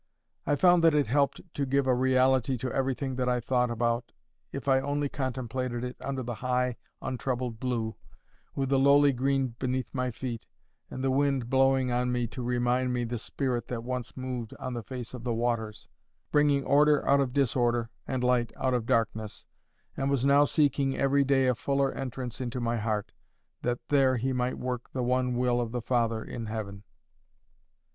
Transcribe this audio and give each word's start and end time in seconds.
I 0.47 0.55
found 0.55 0.83
that 0.83 0.95
it 0.95 1.05
helped 1.05 1.41
to 1.53 1.63
give 1.63 1.85
a 1.85 1.93
reality 1.93 2.57
to 2.57 2.73
everything 2.73 3.17
that 3.17 3.29
I 3.29 3.39
thought 3.39 3.69
about, 3.69 4.11
if 4.51 4.67
I 4.67 4.79
only 4.79 5.09
contemplated 5.09 5.83
it 5.83 5.95
under 6.01 6.23
the 6.23 6.33
high 6.41 6.77
untroubled 7.03 7.59
blue, 7.59 7.95
with 8.55 8.69
the 8.69 8.79
lowly 8.79 9.13
green 9.13 9.49
beneath 9.59 9.93
my 9.93 10.09
feet, 10.09 10.47
and 10.89 11.03
the 11.03 11.11
wind 11.11 11.51
blowing 11.51 11.91
on 11.91 12.11
me 12.11 12.25
to 12.29 12.41
remind 12.41 12.91
me 12.93 13.03
of 13.03 13.09
the 13.09 13.19
Spirit 13.19 13.67
that 13.67 13.83
once 13.83 14.17
moved 14.17 14.55
on 14.55 14.73
the 14.73 14.81
face 14.81 15.13
of 15.13 15.23
the 15.23 15.35
waters, 15.35 15.87
bringing 16.31 16.63
order 16.63 17.07
out 17.07 17.19
of 17.19 17.31
disorder 17.31 17.91
and 18.07 18.23
light 18.23 18.51
out 18.57 18.73
of 18.73 18.87
darkness, 18.87 19.45
and 19.95 20.09
was 20.09 20.25
now 20.25 20.45
seeking 20.45 20.97
every 20.97 21.23
day 21.23 21.45
a 21.45 21.53
fuller 21.53 21.91
entrance 21.93 22.41
into 22.41 22.59
my 22.59 22.77
heart, 22.77 23.11
that 23.61 23.77
there 23.89 24.17
He 24.17 24.33
might 24.33 24.57
work 24.57 24.89
the 24.93 25.03
one 25.03 25.35
will 25.35 25.61
of 25.61 25.71
the 25.71 25.79
Father 25.83 26.23
in 26.23 26.47
heaven. 26.47 26.81